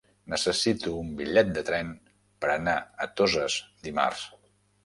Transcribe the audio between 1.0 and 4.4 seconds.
un bitllet de tren per anar a Toses dimarts.